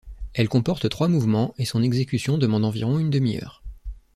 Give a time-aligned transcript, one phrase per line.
[0.33, 3.61] Elle comporte trois mouvements et son exécution demande environ une demi-heure.